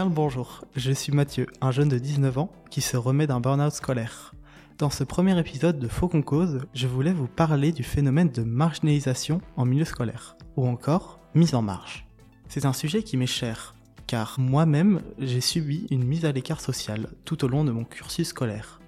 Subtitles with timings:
[0.00, 3.38] Bien le bonjour, je suis Mathieu, un jeune de 19 ans qui se remet d'un
[3.38, 4.34] burn-out scolaire.
[4.78, 8.42] Dans ce premier épisode de Faux qu'on cause, je voulais vous parler du phénomène de
[8.42, 12.06] marginalisation en milieu scolaire, ou encore mise en marge.
[12.48, 13.74] C'est un sujet qui m'est cher,
[14.06, 18.28] car moi-même j'ai subi une mise à l'écart sociale tout au long de mon cursus
[18.28, 18.80] scolaire.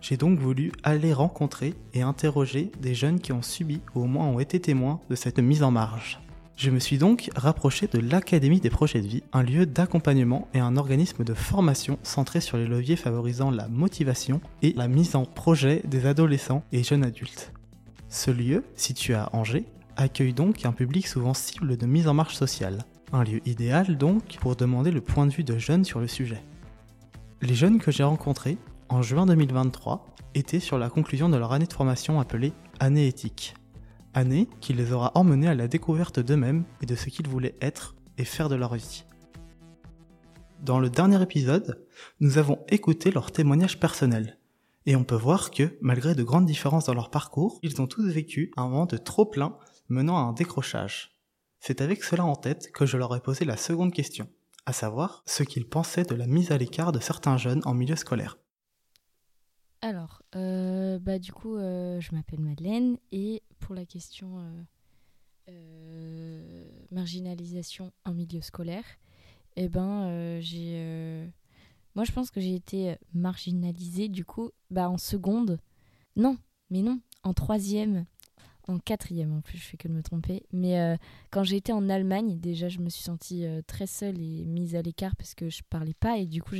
[0.00, 4.26] J'ai donc voulu aller rencontrer et interroger des jeunes qui ont subi ou au moins
[4.26, 6.20] ont été témoins de cette mise en marge.
[6.56, 10.60] Je me suis donc rapproché de l'Académie des projets de vie, un lieu d'accompagnement et
[10.60, 15.24] un organisme de formation centré sur les leviers favorisant la motivation et la mise en
[15.24, 17.52] projet des adolescents et jeunes adultes.
[18.08, 19.64] Ce lieu, situé à Angers,
[19.96, 22.84] accueille donc un public souvent cible de mise en marche sociale.
[23.12, 26.42] Un lieu idéal donc pour demander le point de vue de jeunes sur le sujet.
[27.40, 28.58] Les jeunes que j'ai rencontrés
[28.88, 33.54] en juin 2023 étaient sur la conclusion de leur année de formation appelée Année éthique
[34.14, 37.94] année qui les aura emmenés à la découverte d'eux-mêmes et de ce qu'ils voulaient être
[38.18, 39.04] et faire de leur vie.
[40.62, 41.84] Dans le dernier épisode,
[42.20, 44.38] nous avons écouté leurs témoignages personnels.
[44.86, 48.08] Et on peut voir que, malgré de grandes différences dans leur parcours, ils ont tous
[48.08, 49.56] vécu un moment de trop plein
[49.88, 51.16] menant à un décrochage.
[51.60, 54.28] C'est avec cela en tête que je leur ai posé la seconde question,
[54.66, 57.96] à savoir ce qu'ils pensaient de la mise à l'écart de certains jeunes en milieu
[57.96, 58.38] scolaire.
[59.84, 64.40] Alors, euh, bah, du coup, euh, je m'appelle Madeleine et pour la question
[65.48, 68.84] euh, marginalisation en milieu scolaire,
[69.56, 71.28] eh ben, j'ai.
[71.96, 75.58] moi, je pense que j'ai été marginalisée du coup bah, en seconde.
[76.14, 76.38] Non,
[76.70, 78.06] mais non, en troisième
[78.68, 80.44] en quatrième en plus, je fais que de me tromper.
[80.52, 80.96] Mais euh,
[81.30, 84.76] quand j'ai été en Allemagne, déjà, je me suis sentie euh, très seule et mise
[84.76, 86.54] à l'écart parce que je parlais pas et du coup,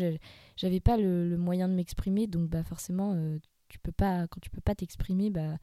[0.57, 2.27] j'avais pas le, moyen de m'exprimer.
[2.27, 5.59] Donc, bah, forcément, euh, tu peux pas, quand tu peux pas t'exprimer, bah,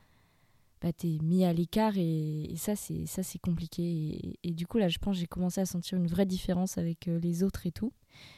[0.81, 3.83] bah, es mis à l'écart et, ça, c'est ça c'est compliqué.
[3.83, 7.07] Et, et, du coup, là, je pense j'ai commencé à sentir une vraie différence avec
[7.07, 7.91] les autres et tout.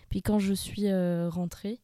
[0.09, 0.91] Puis quand je suis
[1.27, 1.81] rentrée,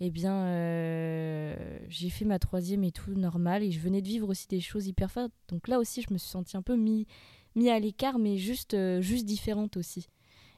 [0.00, 3.62] eh bien, euh, j'ai fait ma troisième et tout normal.
[3.62, 5.32] Et je venais de vivre aussi des choses hyper fortes.
[5.48, 7.06] Donc là aussi, je me suis sentie un peu mis,
[7.54, 10.08] mis à l'écart, mais juste, euh, juste différente aussi.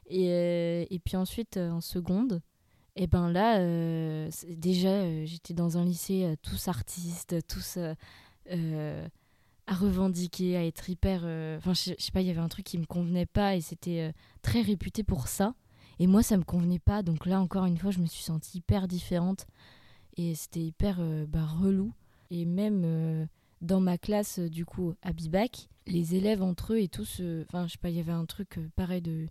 [0.07, 2.41] Et, euh, et puis ensuite, en seconde,
[2.95, 3.59] et eh ben là,
[4.49, 11.19] déjà, j'étais dans un lycée tous artistes, tous à revendiquer, à être hyper.
[11.57, 14.11] Enfin, je sais pas, il y avait un truc qui me convenait pas et c'était
[14.41, 15.53] très réputé pour ça.
[15.99, 17.03] Et moi, ça me convenait pas.
[17.03, 19.45] Donc là, encore une fois, je me suis sentie hyper différente.
[20.15, 21.93] Et c'était hyper euh, bah, relou.
[22.31, 23.25] Et même euh,
[23.61, 27.21] dans ma classe, euh, du coup, à Bibac, les élèves entre eux et tous.
[27.43, 29.25] Enfin, je sais pas, il y avait un truc pareil de.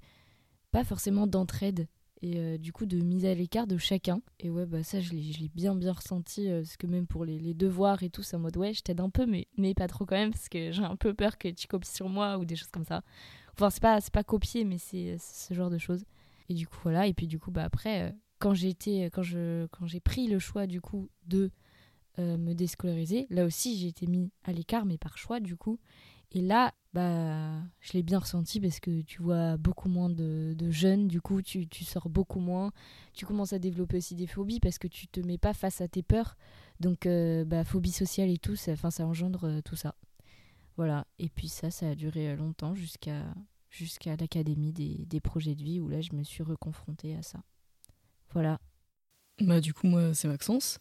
[0.71, 1.89] Pas forcément d'entraide.
[2.21, 4.21] Et du coup, de mise à l'écart de chacun.
[4.41, 6.49] Et ouais, bah ça, je l'ai bien, bien ressenti.
[6.49, 9.01] parce que même pour les, les devoirs et tout, c'est en mode ouais, je t'aide
[9.01, 10.33] un peu, mais, mais pas trop quand même.
[10.33, 12.85] Parce que j'ai un peu peur que tu copies sur moi ou des choses comme
[12.85, 13.03] ça.
[13.55, 16.05] Enfin, c'est pas, pas copier, mais c'est ce genre de choses.
[16.49, 17.07] Et du coup, voilà.
[17.07, 18.75] Et puis, du coup, bah, après, euh, quand j'ai
[19.11, 21.51] quand je, quand j'ai pris le choix, du coup, de
[22.19, 25.79] euh, me déscolariser, là aussi, j'ai été mis à l'écart, mais par choix, du coup.
[26.33, 30.71] Et là, bah, je l'ai bien ressenti parce que tu vois beaucoup moins de, de
[30.71, 32.71] jeunes, du coup, tu, sors beaucoup moins.
[33.15, 35.89] Tu commences à développer aussi des phobies parce que tu te mets pas face à
[35.89, 36.37] tes peurs.
[36.81, 39.95] Donc, euh, bah, phobie sociale et tout, ça, ça engendre tout ça.
[40.77, 41.07] Voilà.
[41.19, 43.25] Et puis ça, ça a duré longtemps jusqu'à
[43.71, 47.41] jusqu'à l'académie des, des, projets de vie où là je me suis reconfrontée à ça.
[48.33, 48.61] Voilà.
[49.41, 50.81] Bah du coup moi c'est Maxence.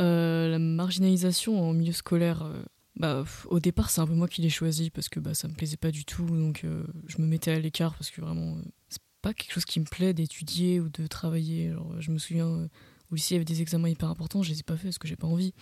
[0.00, 2.62] Euh, la marginalisation en milieu scolaire, euh,
[2.96, 5.54] bah, au départ c'est un peu moi qui l'ai choisi parce que bah, ça me
[5.54, 8.56] plaisait pas du tout donc euh, je me mettais à l'écart parce que vraiment
[8.88, 11.74] c'est pas quelque chose qui me plaît d'étudier ou de travailler.
[11.98, 12.68] Je me souviens
[13.10, 14.98] au lycée il y avait des examens hyper importants, je les ai pas fait parce
[14.98, 15.54] que j'ai pas envie.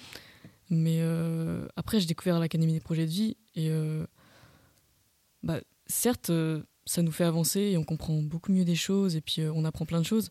[0.70, 1.00] Mais
[1.76, 3.70] après j'ai découvert l'académie des projets de vie et
[5.42, 9.20] bah, certes, euh, ça nous fait avancer et on comprend beaucoup mieux des choses et
[9.20, 10.30] puis euh, on apprend plein de choses.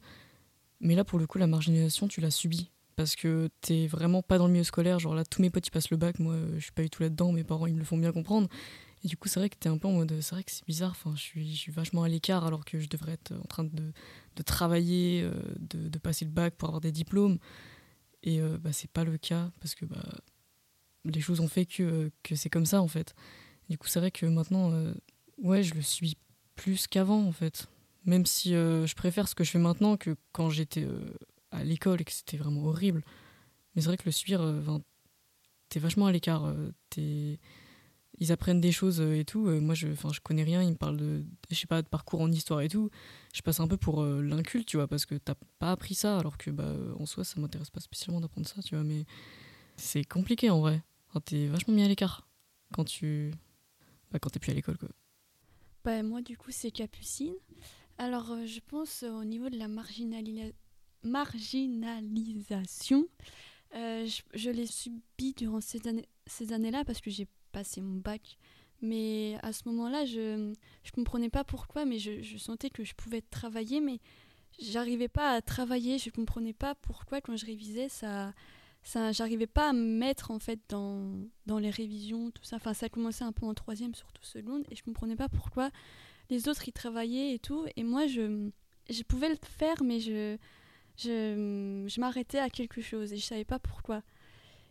[0.80, 4.38] Mais là, pour le coup, la marginalisation, tu l'as subie parce que t'es vraiment pas
[4.38, 5.00] dans le milieu scolaire.
[5.00, 6.90] Genre là, tous mes potes ils passent le bac, moi euh, je suis pas du
[6.90, 8.48] tout là-dedans, mes parents ils me le font bien comprendre.
[9.04, 10.66] Et du coup, c'est vrai que t'es un peu en mode, c'est vrai que c'est
[10.66, 13.92] bizarre, enfin, je suis, vachement à l'écart alors que je devrais être en train de,
[14.44, 15.30] travailler,
[15.60, 17.38] de, passer le bac pour avoir des diplômes.
[18.24, 20.06] Et bah, c'est pas le cas parce que bah,
[21.04, 23.14] les choses ont fait que c'est comme ça en fait.
[23.70, 24.72] Du coup, c'est vrai que maintenant,
[25.38, 26.18] ouais, je le suis
[26.56, 27.68] plus qu'avant en fait.
[28.06, 31.00] Même si euh, je préfère ce que je fais maintenant que quand j'étais euh,
[31.52, 33.04] à l'école et que c'était vraiment horrible.
[33.76, 34.62] Mais c'est vrai que le subir, euh,
[35.70, 36.54] t'es vachement à l'écart.
[38.20, 39.48] Ils apprennent des choses et tout.
[39.62, 40.62] moi, je, je connais rien.
[40.62, 42.92] Ils me parlent de, je sais pas, de parcours en histoire et tout.
[43.34, 46.38] Je passe un peu pour l'inculte, tu vois, parce que t'as pas appris ça, alors
[46.38, 48.84] que bah, en soi, ça m'intéresse pas spécialement d'apprendre ça, tu vois.
[48.84, 49.06] Mais
[49.78, 50.84] c'est compliqué en vrai.
[51.26, 52.28] t'es vachement mis à l'écart
[52.72, 53.32] quand tu,
[54.12, 54.90] bah, quand t'es plus à l'école, quoi.
[55.84, 57.34] Bah, moi, du coup, c'est Capucine.
[57.98, 60.54] Alors, euh, je pense euh, au niveau de la marginali-
[61.04, 63.06] marginalisation,
[63.76, 68.38] euh, je, l'ai subi durant ces, années, ces années-là parce que j'ai passé mon bac.
[68.82, 70.54] Mais à ce moment-là, je ne
[70.94, 74.00] comprenais pas pourquoi, mais je, je sentais que je pouvais travailler, mais
[74.60, 75.98] j'arrivais pas à travailler.
[75.98, 78.34] Je comprenais pas pourquoi, quand je révisais, ça,
[79.12, 81.12] j'arrivais pas à me mettre en fait dans,
[81.46, 82.58] dans les révisions, tout ça.
[82.58, 85.70] Enfin, ça commençait un peu en troisième, surtout seconde, et je comprenais pas pourquoi
[86.30, 88.50] les autres y travaillaient et tout, et moi je,
[88.90, 90.38] je pouvais le faire, mais je,
[90.98, 94.04] je, je m'arrêtais à quelque chose et je savais pas pourquoi.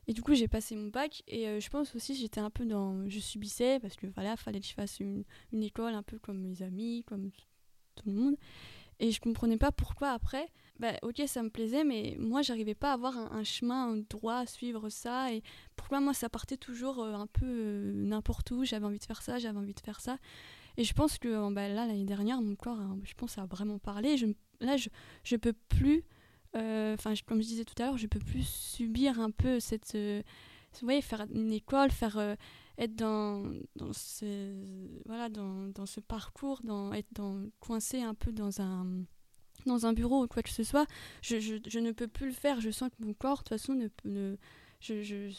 [0.09, 2.67] Et du coup, j'ai passé mon bac et euh, je pense aussi j'étais un peu
[2.67, 3.09] dans.
[3.09, 6.41] Je subissais parce que voilà, fallait que je fasse une, une école un peu comme
[6.41, 7.31] mes amis, comme
[7.95, 8.37] tout le monde.
[9.01, 10.49] Et je comprenais pas pourquoi après.
[10.79, 14.47] Bah, ok, ça me plaisait, mais moi, j'arrivais pas à avoir un, chemin droit à
[14.47, 15.33] suivre ça.
[15.33, 15.43] Et
[15.77, 18.65] pourquoi moi, ça partait toujours euh, un peu euh, n'importe où.
[18.65, 20.19] J'avais envie de faire ça, j'avais envie de faire ça.
[20.77, 23.45] Et je pense que euh, bah, là, l'année dernière, mon corps, hein, je pense, a
[23.45, 24.17] vraiment parlé.
[24.17, 24.27] Je,
[24.61, 24.89] là, je,
[25.25, 26.05] je peux plus.
[26.55, 29.97] Enfin, comme je disais tout à l'heure, je peux plus subir un peu cette.
[30.83, 32.19] Voyez, faire une école, faire.
[32.19, 32.35] euh,
[32.79, 33.43] être dans,
[33.77, 34.55] dans, ce,
[35.07, 38.87] voilà, dans, dans ce parcours, dans, être dans, coincé un peu dans un,
[39.67, 40.87] dans un bureau ou quoi que ce soit,
[41.23, 42.61] je, je, ne peux plus le faire.
[42.61, 44.37] Je sens que mon corps, de toute façon, ne, ne,
[44.81, 45.31] je, je,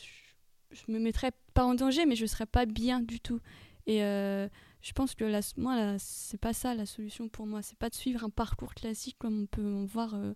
[0.72, 3.40] je, me mettrais pas en danger, mais je serais pas bien du tout.
[3.88, 4.48] Et euh,
[4.82, 7.62] je pense que la, moi, la- c'est pas ça la solution pour moi.
[7.62, 10.34] C'est pas de suivre un parcours classique comme on peut en voir euh,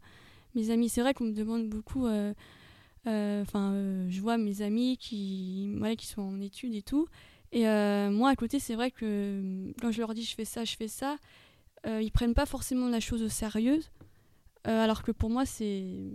[0.55, 0.89] mes amis.
[0.89, 2.07] C'est vrai qu'on me demande beaucoup.
[3.07, 7.07] Enfin, euh, je vois mes amis qui, voilà, qui sont en études et tout.
[7.51, 10.45] Et euh, moi, à côté, c'est vrai que euh, quand je leur dis je fais
[10.45, 11.17] ça, je fais ça,
[11.85, 13.79] euh, ils prennent pas forcément la chose au sérieux.
[14.67, 16.11] Euh, alors que pour moi, c'est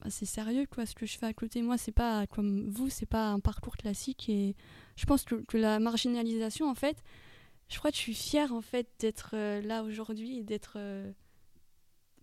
[0.00, 2.90] bah, c'est sérieux quoi ce que je fais à côté moi c'est pas comme vous
[2.90, 4.54] c'est pas un parcours classique et
[4.96, 7.02] je pense que, la marginalisation en fait
[7.68, 11.10] je crois que je suis fière en fait d'être euh, là aujourd'hui et d'être euh,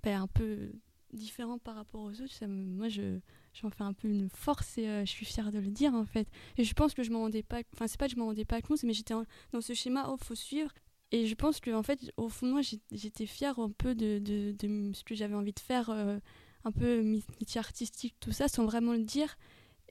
[0.04, 0.72] ben, un peu
[1.14, 3.20] différent par rapport aux autres moi je
[3.54, 6.06] j'en fais un peu une force et euh, je suis fière de le dire en
[6.06, 6.28] fait.
[6.58, 8.46] Et je pense que je m'en rendais pas enfin c'est pas que je m'en rendais
[8.46, 9.14] pas compte mais j'étais
[9.52, 10.72] dans ce schéma oh faut suivre.
[11.12, 12.62] Et je pense que en fait au fond de moi
[12.92, 16.20] j'étais fière un peu de, de, ce que j'avais envie de faire euh,
[16.64, 19.38] un peu métier artistique tout ça sans vraiment le dire.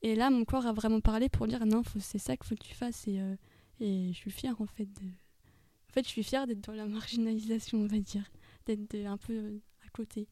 [0.02, 2.66] Et là mon corps a vraiment parlé pour dire non c'est ça qu'il faut que
[2.66, 3.06] tu fasses.
[3.06, 3.36] Et, euh,
[3.80, 4.88] et je suis fière en fait
[5.88, 8.30] en fait je suis fière d'être dans la marginalisation on va dire
[8.66, 10.28] d'être un peu à côté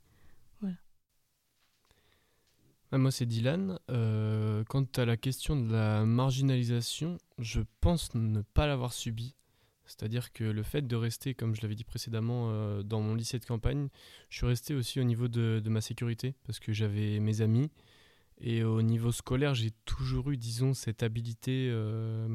[2.92, 3.78] Ouais, moi, c'est Dylan.
[3.90, 9.34] Euh, quant à la question de la marginalisation, je pense ne pas l'avoir subie.
[9.84, 13.38] C'est-à-dire que le fait de rester, comme je l'avais dit précédemment, euh, dans mon lycée
[13.38, 13.88] de campagne,
[14.30, 17.70] je suis resté aussi au niveau de, de ma sécurité, parce que j'avais mes amis.
[18.40, 22.28] Et au niveau scolaire, j'ai toujours eu, disons, cette habilité, euh,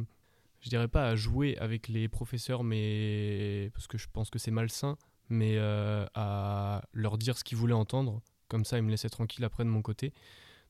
[0.62, 4.52] je dirais pas à jouer avec les professeurs, mais parce que je pense que c'est
[4.52, 4.98] malsain,
[5.30, 8.22] mais euh, à leur dire ce qu'ils voulaient entendre.
[8.54, 10.14] Comme ça, ils me laissaient tranquille après de mon côté.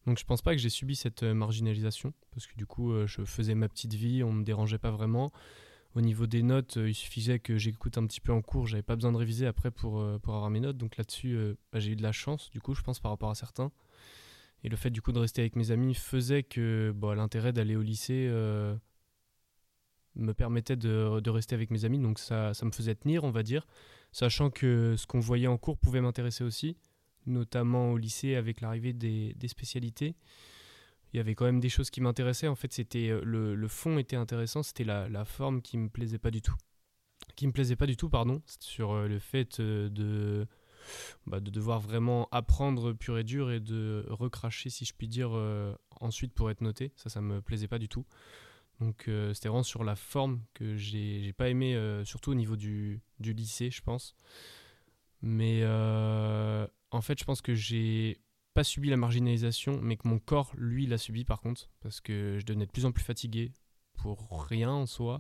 [0.06, 3.08] Donc je pense pas que j'ai subi cette euh, marginalisation, parce que du coup, euh,
[3.08, 5.34] je faisais ma petite vie, on me dérangeait pas vraiment.
[5.94, 8.84] Au niveau des notes, euh, il suffisait que j'écoute un petit peu en cours, j'avais
[8.84, 10.78] pas besoin de réviser après pour, pour avoir mes notes.
[10.78, 11.38] Donc là-dessus,
[11.74, 13.70] bah, j'ai eu de la chance, du coup, je pense, par rapport à certains.
[14.63, 17.75] Et le fait du coup de rester avec mes amis faisait que bon, l'intérêt d'aller
[17.75, 18.30] au lycée
[20.16, 23.32] me permettait de, de rester avec mes amis, donc ça, ça me faisait tenir, on
[23.32, 23.68] va dire,
[24.13, 26.78] sachant que ce qu'on voyait en cours pouvait m'intéresser aussi,
[27.25, 30.15] notamment au lycée avec l'arrivée des, spécialités.
[31.13, 32.48] Il y avait quand même des choses qui m'intéressaient.
[32.48, 36.32] En fait, c'était euh, le, fond était intéressant, c'était la, forme qui me plaisait pas
[36.32, 36.56] du tout.
[37.36, 40.48] Qui me plaisait pas du tout, pardon, sur euh, le fait euh, de,
[41.27, 45.32] bah, de devoir vraiment apprendre pur et dur et de recracher, si je puis dire,
[46.01, 46.92] ensuite pour être noté.
[46.96, 48.06] Ça, ça me plaisait pas du tout.
[48.80, 53.34] Donc, c'était vraiment sur la forme que j'ai pas aimé, surtout au niveau du, du
[53.34, 54.15] lycée, je pense.
[55.22, 55.62] Mais
[56.94, 58.22] en fait, je pense que j'ai
[58.54, 62.38] pas subi la marginalisation, mais que mon corps, lui, l'a subi par contre, parce que
[62.40, 63.52] je devenais de plus en plus fatigué
[63.96, 65.20] pour rien en soi.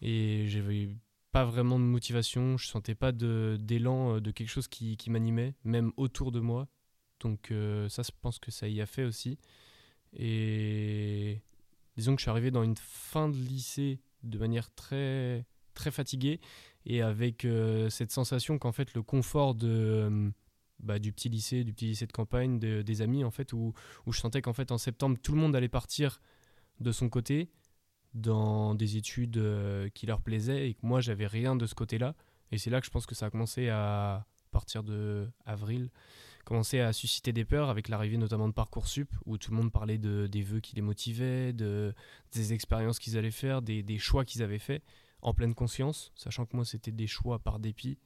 [0.00, 0.96] Et j'avais
[1.32, 5.54] pas vraiment de motivation, je sentais pas d'élan, euh, de, quelque chose qui, qui m'animait,
[5.64, 6.68] même autour de moi.
[7.20, 9.38] Donc euh, ça, je pense que ça y a fait aussi.
[10.12, 11.42] Et
[11.96, 16.40] disons que je suis arrivé dans une fin de lycée de manière très, très fatiguée
[16.86, 20.32] et avec euh, cette sensation qu'en fait le confort de,
[20.84, 23.72] bah, du petit lycée, du petit lycée de campagne, de- des amis, en fait, où,
[24.06, 26.20] où je sentais qu'en fait en septembre tout le monde allait partir
[26.80, 27.50] de son côté
[28.14, 32.14] dans des études euh, qui leur plaisaient et que moi j'avais rien de ce côté-là.
[32.52, 35.90] Et c'est là que je pense que ça a commencé à partir de avril,
[36.44, 39.98] commencer à susciter des peurs avec l'arrivée notamment de Parcoursup, où tout le monde parlait
[39.98, 41.92] de, des vœux qui les motivaient, de,
[42.32, 44.84] des expériences qu'ils allaient faire, des, des choix qu'ils avaient faits,
[45.22, 47.98] en pleine conscience, sachant que moi c'était des choix par dépit.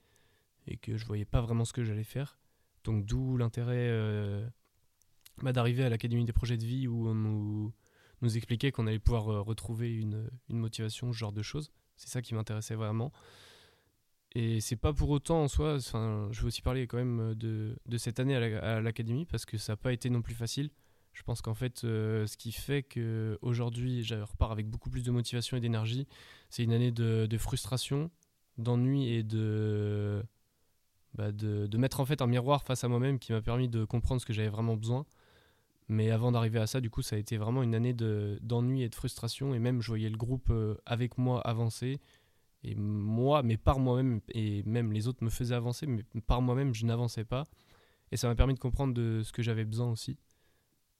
[0.67, 2.39] et que je voyais pas vraiment ce que j'allais faire.
[2.89, 3.93] Donc d'où l'intérêt
[5.43, 7.15] bah, d'arriver à l'Académie des projets de vie où on
[8.23, 11.71] nous, expliquait qu'on allait pouvoir retrouver une, motivation, ce genre de choses.
[11.97, 13.13] C'est ça qui m'intéressait vraiment.
[14.35, 17.99] Et c'est pas pour autant en soi, je veux aussi parler quand même de, de
[17.99, 20.71] cette année à l'académie parce que ça n'a pas été non plus facile.
[21.13, 25.11] Je pense qu'en fait, euh, ce qui fait qu'aujourd'hui, je repars avec beaucoup plus de
[25.11, 26.09] motivation et d'énergie,
[26.49, 28.11] c'est une année de frustration,
[28.57, 30.25] d'ennui et de,
[31.19, 34.21] bah de, mettre en fait un miroir face à moi-même qui m'a permis de comprendre
[34.21, 35.05] ce que j'avais vraiment besoin.
[35.89, 38.89] Mais avant d'arriver à ça, du coup, ça a été vraiment une année d'ennui et
[38.89, 39.53] de frustration.
[39.53, 41.99] Et même, je voyais le groupe euh, avec moi avancer.
[42.63, 46.73] Et moi, mais par moi-même, et même les autres me faisaient avancer, mais par moi-même,
[46.73, 47.47] je n'avançais pas.
[48.13, 50.19] Et ça m'a permis de comprendre de ce que j'avais besoin aussi.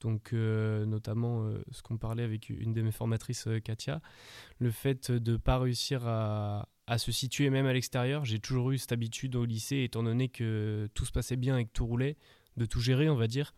[0.01, 4.01] Donc, euh, notamment euh, ce qu'on parlait avec une de mes formatrices, Katia,
[4.59, 8.25] le fait de ne pas réussir à, à, se situer même à l'extérieur.
[8.25, 11.65] J'ai toujours eu cette habitude au lycée, étant donné que tout se passait bien et
[11.65, 12.17] que tout roulait,
[12.57, 13.55] de tout gérer, on va dire.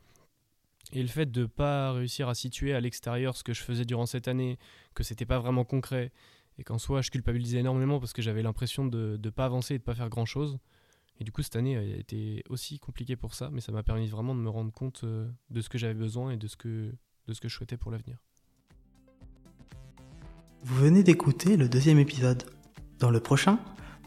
[0.92, 3.84] Et le fait de ne pas réussir à situer à l'extérieur ce que je faisais
[3.84, 4.58] durant cette année,
[4.94, 6.10] que c'était pas vraiment concret,
[6.58, 9.78] et qu'en soi je culpabilisais énormément parce que j'avais l'impression de ne pas avancer et
[9.78, 10.58] de pas faire grand chose.
[11.20, 14.08] Et du coup cette année a été aussi compliquée pour ça, mais ça m'a permis
[14.08, 16.92] vraiment de me rendre compte euh, de ce que j'avais besoin et de ce que,
[17.28, 18.18] de ce que je souhaitais pour l'avenir.
[20.62, 22.42] Vous venez d'écouter le deuxième épisode.
[23.00, 23.59] Dans le prochain,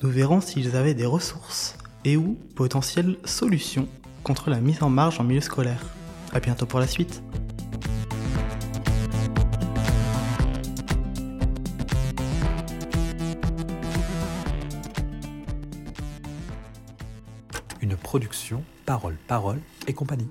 [0.01, 3.87] nous verrons s'ils avaient des ressources et ou potentielles solutions
[4.23, 5.83] contre la mise en marge en milieu scolaire.
[6.31, 7.21] A bientôt pour la suite.
[18.13, 20.29] production Parole, Parole et compagnie.